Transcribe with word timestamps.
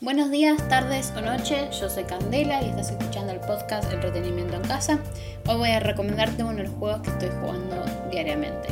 Buenos 0.00 0.30
días, 0.30 0.56
tardes 0.68 1.12
o 1.16 1.20
noche, 1.20 1.68
yo 1.72 1.90
soy 1.90 2.04
Candela 2.04 2.62
y 2.62 2.66
estás 2.68 2.92
escuchando 2.92 3.32
el 3.32 3.40
podcast 3.40 3.92
Entretenimiento 3.92 4.54
en 4.54 4.62
Casa. 4.62 5.00
Hoy 5.48 5.56
voy 5.56 5.70
a 5.70 5.80
recomendarte 5.80 6.44
uno 6.44 6.58
de 6.58 6.68
los 6.68 6.72
juegos 6.74 7.00
que 7.00 7.10
estoy 7.10 7.30
jugando 7.40 7.84
diariamente. 8.08 8.68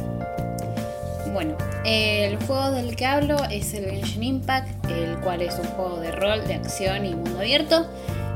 Bueno, 1.32 1.56
el 1.84 2.36
juego 2.44 2.70
del 2.70 2.94
que 2.94 3.06
hablo 3.06 3.42
es 3.50 3.74
el 3.74 3.90
Genshin 3.90 4.22
Impact, 4.22 4.88
el 4.88 5.18
cual 5.18 5.42
es 5.42 5.58
un 5.58 5.66
juego 5.66 5.98
de 5.98 6.12
rol, 6.12 6.46
de 6.46 6.54
acción 6.54 7.04
y 7.04 7.16
mundo 7.16 7.40
abierto, 7.40 7.88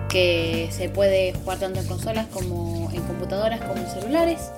que 0.08 0.68
se 0.72 0.88
puede 0.88 1.32
jugar 1.32 1.58
tanto 1.58 1.78
en 1.78 1.86
consolas 1.86 2.26
como 2.26 2.90
en 2.92 3.02
computadoras 3.02 3.60
como 3.60 3.76
en 3.76 3.86
celulares. 3.86 4.50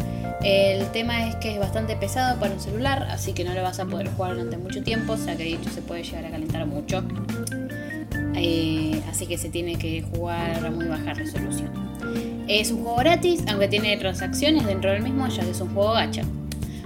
El 0.43 0.87
tema 0.87 1.29
es 1.29 1.37
que 1.37 1.53
es 1.53 1.61
bastante 1.61 1.97
pesado 1.97 2.41
para 2.41 2.55
un 2.55 2.61
celular, 2.61 3.09
así 3.11 3.35
que 3.35 3.45
no 3.45 3.53
lo 3.53 3.63
vas 3.63 3.79
a 3.79 3.85
poder 3.85 4.09
jugar 4.09 4.33
durante 4.33 4.57
mucho 4.57 4.83
tiempo, 4.83 5.13
o 5.13 5.19
sea 5.19 5.37
que 5.37 5.45
dicho 5.45 5.69
se 5.69 5.83
puede 5.83 6.03
llegar 6.03 6.25
a 6.25 6.31
calentar 6.31 6.65
mucho. 6.65 7.05
Así 9.13 9.27
que 9.27 9.37
se 9.37 9.51
tiene 9.51 9.77
que 9.77 10.01
jugar 10.01 10.65
a 10.65 10.71
muy 10.71 10.87
baja 10.87 11.13
resolución. 11.13 11.71
Es 12.49 12.71
un 12.71 12.83
juego 12.83 12.97
gratis, 12.97 13.45
aunque 13.47 13.69
tiene 13.69 13.95
transacciones 13.99 14.65
dentro 14.65 14.91
del 14.91 15.03
mismo, 15.03 15.29
ya 15.29 15.43
que 15.45 15.51
es 15.51 15.61
un 15.61 15.69
juego 15.75 15.93
gacha. 15.93 16.23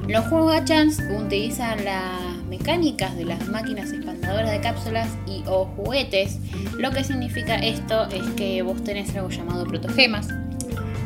Los 0.08 0.26
juegos 0.26 0.52
gachas 0.52 0.98
utilizan 1.16 1.84
las 1.84 2.42
mecánicas 2.48 3.16
de 3.16 3.26
las 3.26 3.46
máquinas 3.46 3.92
expandadoras 3.92 4.50
de 4.50 4.60
cápsulas 4.60 5.08
y 5.28 5.44
o 5.46 5.66
juguetes. 5.76 6.40
Lo 6.76 6.90
que 6.90 7.04
significa 7.04 7.54
esto 7.54 8.08
es 8.08 8.24
que 8.36 8.60
vos 8.62 8.82
tenés 8.82 9.14
algo 9.14 9.30
llamado 9.30 9.64
protogemas, 9.64 10.26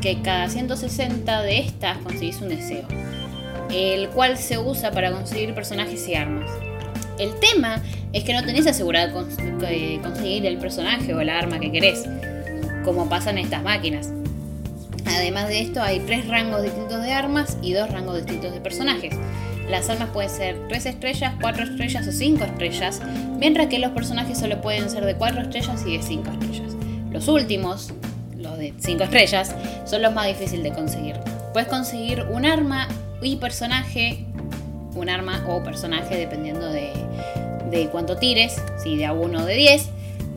que 0.00 0.22
cada 0.22 0.48
160 0.48 1.42
de 1.42 1.58
estas 1.58 1.98
conseguís 1.98 2.40
un 2.40 2.48
deseo, 2.48 2.88
el 3.70 4.08
cual 4.08 4.38
se 4.38 4.58
usa 4.58 4.90
para 4.90 5.12
conseguir 5.12 5.54
personajes 5.54 6.08
y 6.08 6.14
armas. 6.14 6.50
El 7.20 7.38
tema 7.38 7.82
es 8.14 8.24
que 8.24 8.32
no 8.32 8.42
tenés 8.42 8.66
asegurado 8.66 9.12
conseguir 10.02 10.46
el 10.46 10.56
personaje 10.56 11.12
o 11.12 11.22
la 11.22 11.38
arma 11.38 11.60
que 11.60 11.70
querés, 11.70 12.06
como 12.82 13.10
pasa 13.10 13.28
en 13.28 13.36
estas 13.36 13.62
máquinas. 13.62 14.10
Además 15.04 15.48
de 15.48 15.60
esto, 15.60 15.82
hay 15.82 16.00
tres 16.00 16.26
rangos 16.28 16.62
distintos 16.62 17.02
de 17.02 17.12
armas 17.12 17.58
y 17.60 17.74
dos 17.74 17.90
rangos 17.90 18.16
distintos 18.16 18.54
de 18.54 18.60
personajes. 18.62 19.14
Las 19.68 19.90
armas 19.90 20.08
pueden 20.14 20.30
ser 20.30 20.56
3 20.68 20.86
estrellas, 20.86 21.34
4 21.42 21.62
estrellas 21.64 22.08
o 22.08 22.10
5 22.10 22.42
estrellas, 22.42 23.02
mientras 23.38 23.66
que 23.66 23.78
los 23.78 23.90
personajes 23.90 24.38
solo 24.38 24.62
pueden 24.62 24.88
ser 24.88 25.04
de 25.04 25.14
4 25.14 25.42
estrellas 25.42 25.84
y 25.86 25.98
de 25.98 26.02
5 26.02 26.30
estrellas. 26.30 26.72
Los 27.10 27.28
últimos, 27.28 27.92
los 28.38 28.56
de 28.56 28.72
5 28.78 29.04
estrellas, 29.04 29.54
son 29.84 30.00
los 30.00 30.14
más 30.14 30.26
difíciles 30.26 30.64
de 30.64 30.72
conseguir. 30.72 31.16
Puedes 31.52 31.68
conseguir 31.68 32.24
un 32.30 32.46
arma 32.46 32.88
y 33.20 33.36
personaje 33.36 34.24
un 34.94 35.08
arma 35.08 35.44
o 35.48 35.62
personaje 35.62 36.16
dependiendo 36.16 36.70
de, 36.70 36.92
cuánto 37.90 38.16
tires, 38.16 38.60
si 38.82 38.96
de 38.96 39.06
a 39.06 39.12
1 39.12 39.42
o 39.42 39.44
de 39.44 39.54
10, 39.54 39.88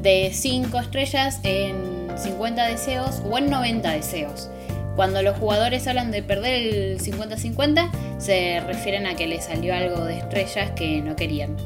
de 0.01 0.31
5 0.33 0.79
estrellas 0.79 1.39
en 1.43 2.07
50 2.17 2.67
deseos 2.67 3.21
o 3.29 3.37
en 3.37 3.49
90 3.49 3.91
deseos. 3.91 4.49
Cuando 4.95 5.23
los 5.23 5.37
jugadores 5.37 5.87
hablan 5.87 6.11
de 6.11 6.21
perder 6.21 6.53
el 6.53 6.99
50-50, 6.99 7.89
se 8.19 8.59
refieren 8.59 9.07
a 9.07 9.15
que 9.15 9.25
les 9.25 9.45
salió 9.45 9.73
algo 9.73 10.05
de 10.05 10.19
estrellas 10.19 10.71
que 10.71 11.01
no 11.01 11.15
querían. 11.15 11.57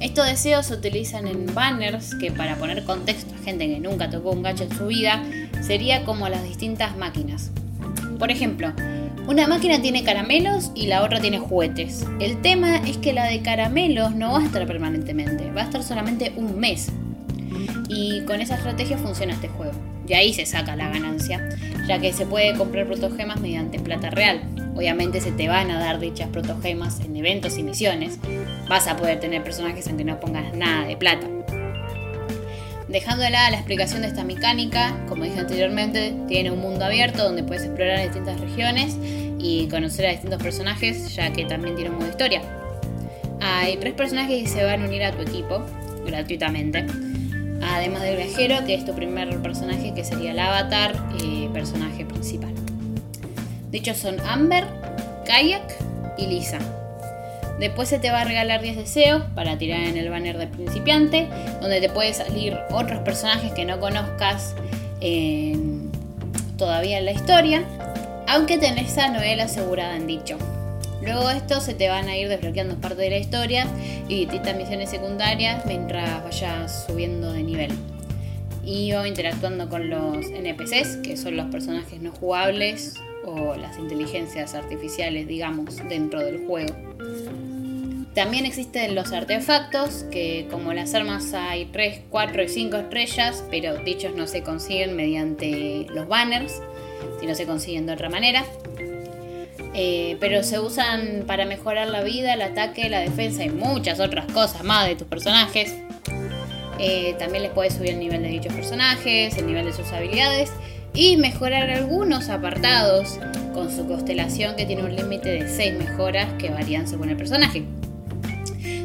Estos 0.00 0.26
deseos 0.26 0.64
se 0.66 0.74
utilizan 0.74 1.26
en 1.26 1.54
banners 1.54 2.14
que 2.14 2.32
para 2.32 2.56
poner 2.56 2.84
contexto 2.84 3.34
a 3.34 3.44
gente 3.44 3.68
que 3.68 3.80
nunca 3.80 4.08
tocó 4.08 4.30
un 4.30 4.42
gacho 4.42 4.64
en 4.64 4.74
su 4.74 4.86
vida, 4.86 5.22
sería 5.60 6.04
como 6.06 6.26
las 6.30 6.42
distintas 6.42 6.96
máquinas. 6.96 7.50
Por 8.20 8.30
ejemplo, 8.30 8.72
una 9.26 9.48
máquina 9.48 9.80
tiene 9.80 10.04
caramelos 10.04 10.72
y 10.74 10.88
la 10.88 11.02
otra 11.02 11.20
tiene 11.20 11.38
juguetes. 11.38 12.04
El 12.20 12.42
tema 12.42 12.76
es 12.86 12.98
que 12.98 13.14
la 13.14 13.24
de 13.24 13.40
caramelos 13.40 14.14
no 14.14 14.32
va 14.32 14.40
a 14.40 14.44
estar 14.44 14.66
permanentemente, 14.66 15.50
va 15.50 15.62
a 15.62 15.64
estar 15.64 15.82
solamente 15.82 16.32
un 16.36 16.60
mes. 16.60 16.92
Y 17.88 18.20
con 18.26 18.42
esa 18.42 18.56
estrategia 18.56 18.98
funciona 18.98 19.32
este 19.32 19.48
juego. 19.48 19.72
Y 20.06 20.12
ahí 20.12 20.34
se 20.34 20.44
saca 20.44 20.76
la 20.76 20.90
ganancia, 20.90 21.48
ya 21.88 21.98
que 21.98 22.12
se 22.12 22.26
puede 22.26 22.54
comprar 22.54 22.86
protogemas 22.86 23.40
mediante 23.40 23.78
plata 23.78 24.10
real. 24.10 24.42
Obviamente 24.76 25.22
se 25.22 25.32
te 25.32 25.48
van 25.48 25.70
a 25.70 25.78
dar 25.78 25.98
dichas 25.98 26.28
protogemas 26.28 27.00
en 27.00 27.16
eventos 27.16 27.56
y 27.56 27.62
misiones. 27.62 28.18
Vas 28.68 28.86
a 28.86 28.96
poder 28.96 29.18
tener 29.18 29.42
personajes 29.42 29.86
aunque 29.88 30.04
no 30.04 30.20
pongas 30.20 30.54
nada 30.54 30.86
de 30.86 30.96
plata. 30.96 31.26
Dejando 32.90 33.22
de 33.22 33.30
lado 33.30 33.52
la 33.52 33.56
explicación 33.56 34.02
de 34.02 34.08
esta 34.08 34.24
mecánica, 34.24 34.96
como 35.08 35.22
dije 35.22 35.38
anteriormente, 35.38 36.12
tiene 36.26 36.50
un 36.50 36.58
mundo 36.58 36.84
abierto 36.84 37.22
donde 37.22 37.44
puedes 37.44 37.62
explorar 37.62 38.02
distintas 38.02 38.40
regiones 38.40 38.96
y 39.38 39.68
conocer 39.68 40.06
a 40.06 40.10
distintos 40.10 40.42
personajes, 40.42 41.14
ya 41.14 41.32
que 41.32 41.44
también 41.44 41.76
tiene 41.76 41.90
un 41.90 41.98
modo 41.98 42.08
historia. 42.08 42.42
Hay 43.40 43.76
tres 43.76 43.94
personajes 43.94 44.42
que 44.42 44.48
se 44.48 44.64
van 44.64 44.82
a 44.82 44.86
unir 44.86 45.04
a 45.04 45.12
tu 45.12 45.22
equipo 45.22 45.64
gratuitamente. 46.04 46.84
Además 47.62 48.02
del 48.02 48.16
viajero, 48.16 48.64
que 48.66 48.74
es 48.74 48.84
tu 48.84 48.92
primer 48.92 49.40
personaje, 49.40 49.94
que 49.94 50.04
sería 50.04 50.32
el 50.32 50.38
avatar, 50.40 50.94
personaje 51.52 52.04
principal. 52.04 52.52
Dichos 53.70 53.98
son 53.98 54.18
Amber, 54.20 54.64
Kayak 55.24 55.76
y 56.18 56.26
Lisa. 56.26 56.58
Después 57.60 57.90
se 57.90 57.98
te 57.98 58.10
va 58.10 58.22
a 58.22 58.24
regalar 58.24 58.62
10 58.62 58.74
deseos 58.76 59.22
para 59.34 59.58
tirar 59.58 59.82
en 59.82 59.98
el 59.98 60.08
banner 60.08 60.38
del 60.38 60.48
principiante, 60.48 61.28
donde 61.60 61.80
te 61.80 61.90
puede 61.90 62.14
salir 62.14 62.56
otros 62.70 63.00
personajes 63.00 63.52
que 63.52 63.66
no 63.66 63.78
conozcas 63.78 64.54
todavía 66.56 66.98
en 66.98 67.04
la 67.04 67.12
historia, 67.12 67.62
aunque 68.26 68.56
tenés 68.56 68.96
a 68.96 69.08
Noel 69.08 69.40
asegurada 69.40 69.94
en 69.96 70.06
dicho. 70.06 70.38
Luego 71.02 71.28
de 71.28 71.36
esto 71.36 71.60
se 71.60 71.74
te 71.74 71.88
van 71.90 72.08
a 72.08 72.16
ir 72.16 72.28
desbloqueando 72.28 72.76
parte 72.76 73.02
de 73.02 73.10
la 73.10 73.18
historia 73.18 73.66
y 74.08 74.20
distintas 74.20 74.56
misiones 74.56 74.88
secundarias 74.88 75.64
mientras 75.66 76.24
vayas 76.24 76.86
subiendo 76.86 77.30
de 77.32 77.42
nivel. 77.42 77.72
Y 78.64 78.92
o 78.94 79.04
interactuando 79.04 79.68
con 79.68 79.90
los 79.90 80.26
NPCs, 80.26 80.98
que 81.02 81.16
son 81.16 81.36
los 81.36 81.46
personajes 81.46 82.00
no 82.00 82.10
jugables 82.12 82.94
o 83.24 83.54
las 83.56 83.78
inteligencias 83.78 84.54
artificiales, 84.54 85.26
digamos, 85.26 85.76
dentro 85.88 86.20
del 86.20 86.46
juego. 86.46 86.74
También 88.14 88.44
existen 88.44 88.94
los 88.94 89.12
artefactos, 89.12 90.04
que 90.10 90.48
como 90.50 90.72
las 90.72 90.94
armas 90.94 91.32
hay 91.32 91.66
3, 91.66 92.02
4 92.10 92.42
y 92.42 92.48
5 92.48 92.76
estrellas, 92.76 93.44
pero 93.50 93.76
dichos 93.78 94.16
no 94.16 94.26
se 94.26 94.42
consiguen 94.42 94.96
mediante 94.96 95.86
los 95.90 96.08
banners, 96.08 96.60
sino 97.20 97.34
se 97.36 97.46
consiguen 97.46 97.86
de 97.86 97.92
otra 97.92 98.10
manera. 98.10 98.44
Eh, 99.74 100.16
pero 100.18 100.42
se 100.42 100.58
usan 100.58 101.22
para 101.28 101.46
mejorar 101.46 101.88
la 101.88 102.02
vida, 102.02 102.34
el 102.34 102.42
ataque, 102.42 102.88
la 102.88 102.98
defensa 102.98 103.44
y 103.44 103.50
muchas 103.50 104.00
otras 104.00 104.26
cosas 104.32 104.64
más 104.64 104.88
de 104.88 104.96
tus 104.96 105.06
personajes. 105.06 105.76
Eh, 106.80 107.14
también 107.18 107.44
les 107.44 107.52
puedes 107.52 107.74
subir 107.74 107.90
el 107.90 108.00
nivel 108.00 108.22
de 108.22 108.30
dichos 108.30 108.52
personajes, 108.52 109.36
el 109.36 109.46
nivel 109.46 109.66
de 109.66 109.72
sus 109.72 109.92
habilidades 109.92 110.50
y 110.94 111.16
mejorar 111.16 111.70
algunos 111.70 112.28
apartados 112.28 113.18
con 113.54 113.74
su 113.74 113.86
constelación 113.86 114.56
que 114.56 114.66
tiene 114.66 114.82
un 114.82 114.94
límite 114.94 115.28
de 115.28 115.48
6 115.48 115.78
mejoras 115.78 116.32
que 116.38 116.50
varían 116.50 116.88
según 116.88 117.10
el 117.10 117.16
personaje. 117.16 117.64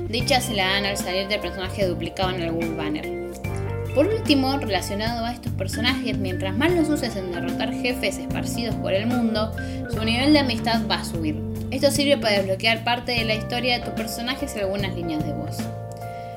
Dichas 0.10 0.46
se 0.46 0.54
la 0.54 0.68
dan 0.68 0.86
al 0.86 0.98
salir 0.98 1.28
del 1.28 1.40
personaje 1.40 1.88
duplicado 1.88 2.32
en 2.32 2.44
algún 2.44 2.78
banner. 2.78 3.26
Por 3.96 4.08
último, 4.08 4.58
relacionado 4.58 5.26
a 5.26 5.32
estos 5.32 5.54
personajes, 5.54 6.18
mientras 6.18 6.56
más 6.56 6.72
los 6.74 6.90
uses 6.90 7.16
en 7.16 7.32
derrotar 7.32 7.74
jefes 7.74 8.18
esparcidos 8.18 8.76
por 8.76 8.94
el 8.94 9.08
mundo, 9.08 9.52
su 9.90 10.04
nivel 10.04 10.34
de 10.34 10.40
amistad 10.40 10.82
va 10.90 10.96
a 10.96 11.06
subir. 11.06 11.42
Esto 11.72 11.92
sirve 11.92 12.18
para 12.18 12.38
desbloquear 12.38 12.84
parte 12.84 13.14
de 13.14 13.24
la 13.24 13.36
historia 13.36 13.80
de 13.80 13.86
tu 13.86 13.96
personaje 13.96 14.48
y 14.54 14.60
algunas 14.60 14.94
líneas 14.96 15.26
de 15.26 15.34
voz. 15.34 15.58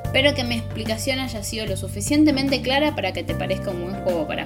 Espero 0.05 0.35
que 0.35 0.45
mi 0.45 0.55
explicación 0.55 1.19
haya 1.19 1.43
sido 1.43 1.67
lo 1.67 1.77
suficientemente 1.77 2.63
clara 2.63 2.95
para 2.95 3.13
que 3.13 3.25
te 3.25 3.35
parezca 3.35 3.71
un 3.71 3.83
buen 3.83 4.03
juego 4.05 4.27
para 4.27 4.37